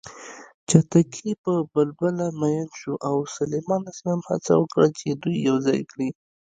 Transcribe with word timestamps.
چتکي 0.69 1.31
په 1.43 1.53
بلبله 1.73 2.27
مین 2.39 2.67
شو 2.79 2.93
او 3.07 3.15
سلیمان 3.37 3.81
ع 3.95 4.09
هڅه 4.27 4.53
وکړه 4.57 4.87
چې 4.99 5.07
دوی 5.21 5.37
یوځای 5.49 5.81
کړي 5.91 6.09